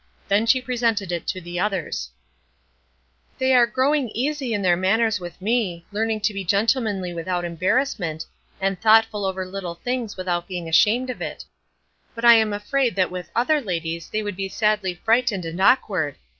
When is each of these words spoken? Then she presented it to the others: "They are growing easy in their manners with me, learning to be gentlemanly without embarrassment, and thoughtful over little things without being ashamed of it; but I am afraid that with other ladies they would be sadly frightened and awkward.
Then 0.29 0.47
she 0.47 0.63
presented 0.63 1.11
it 1.11 1.27
to 1.27 1.39
the 1.39 1.59
others: 1.59 2.09
"They 3.37 3.53
are 3.53 3.67
growing 3.67 4.09
easy 4.15 4.51
in 4.51 4.63
their 4.63 4.75
manners 4.75 5.19
with 5.19 5.39
me, 5.39 5.85
learning 5.91 6.21
to 6.21 6.33
be 6.33 6.43
gentlemanly 6.43 7.13
without 7.13 7.45
embarrassment, 7.45 8.25
and 8.59 8.81
thoughtful 8.81 9.25
over 9.25 9.45
little 9.45 9.75
things 9.75 10.17
without 10.17 10.47
being 10.47 10.67
ashamed 10.67 11.11
of 11.11 11.21
it; 11.21 11.45
but 12.15 12.25
I 12.25 12.33
am 12.33 12.51
afraid 12.51 12.95
that 12.95 13.11
with 13.11 13.29
other 13.35 13.61
ladies 13.61 14.09
they 14.09 14.23
would 14.23 14.35
be 14.35 14.49
sadly 14.49 14.95
frightened 14.95 15.45
and 15.45 15.61
awkward. 15.61 16.15